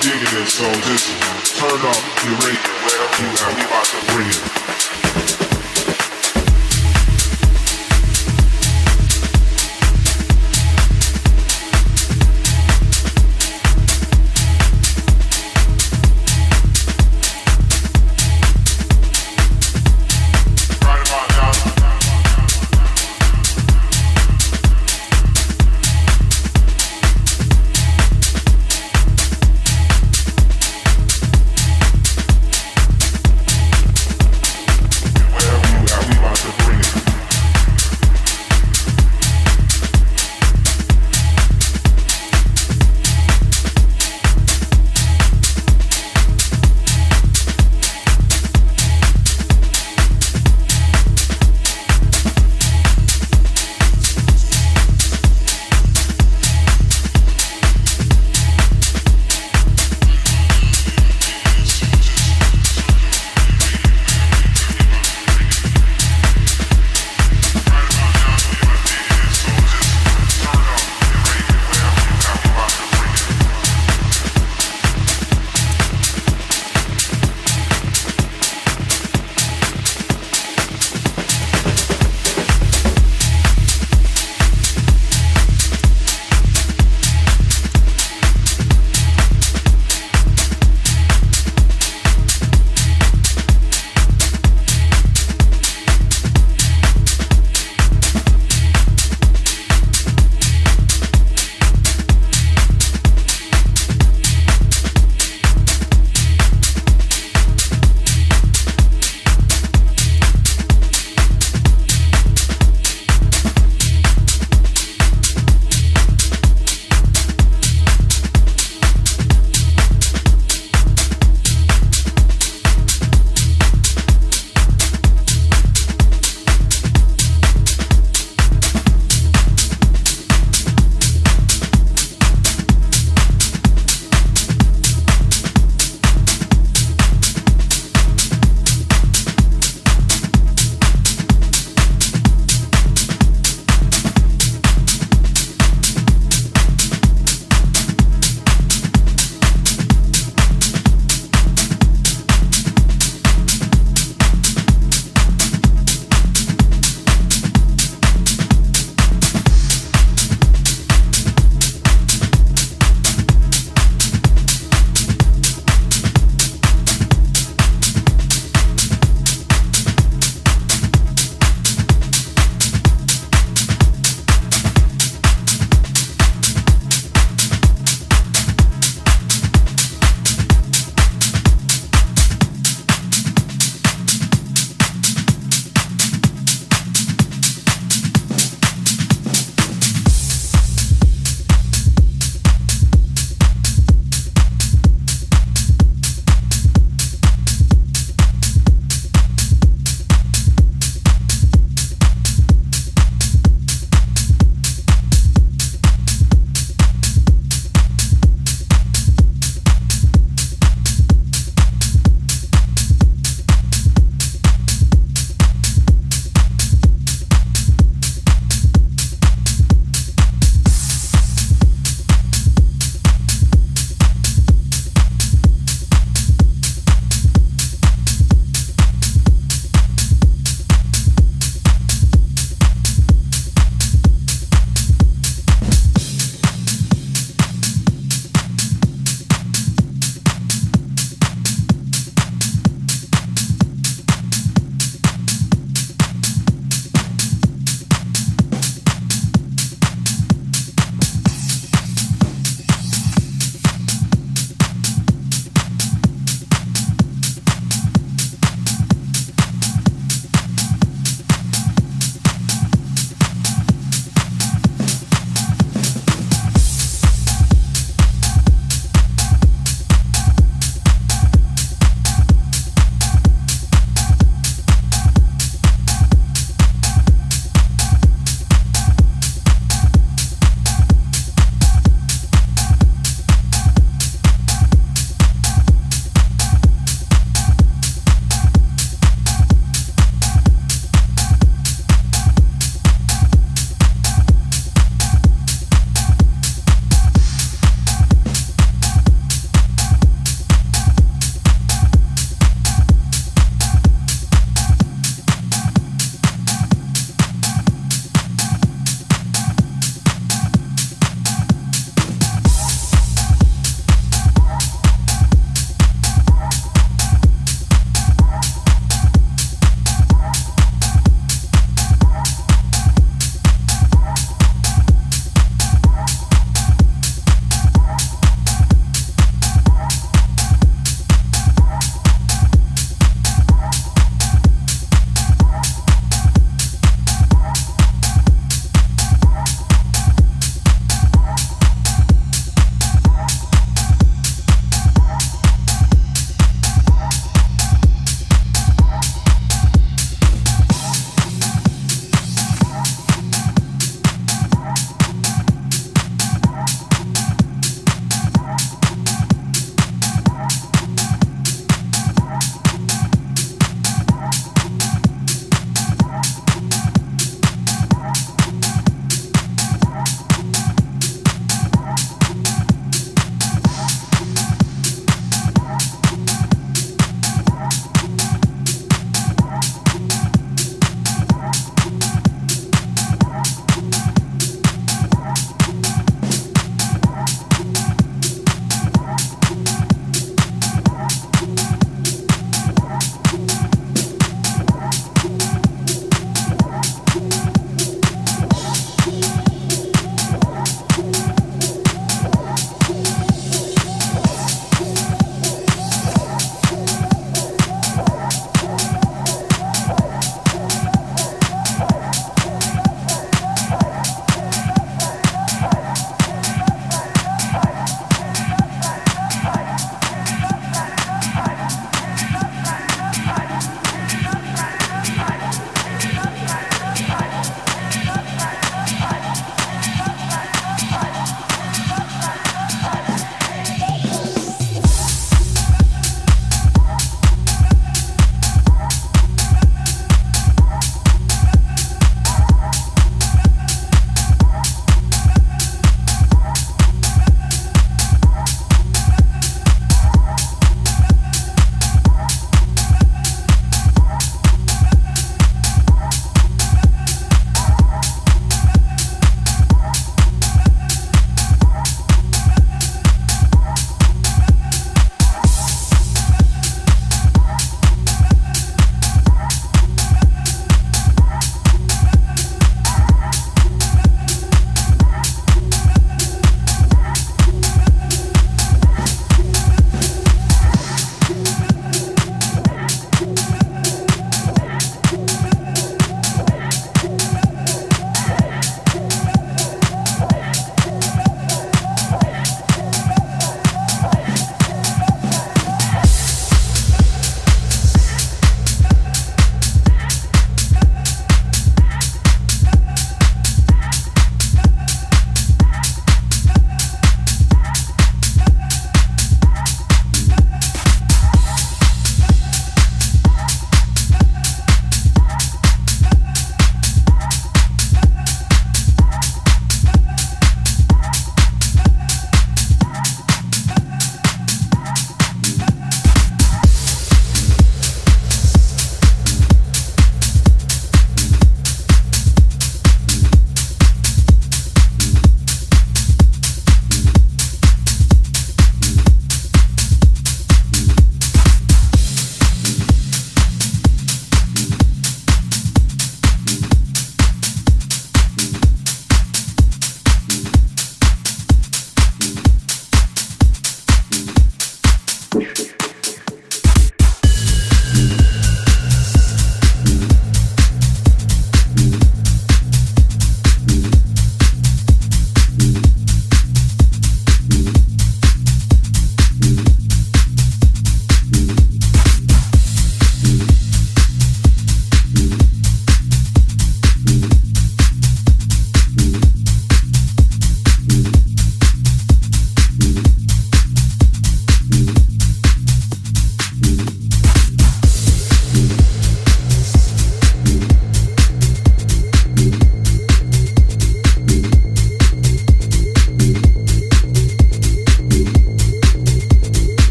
[0.00, 1.08] digging it, so just
[1.56, 4.65] turn up your radio wherever you have, We about to bring it.